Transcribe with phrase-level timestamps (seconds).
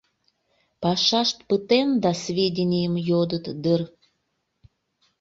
[0.81, 3.81] Пашашт пытен да, сведенийым йодыт дыр...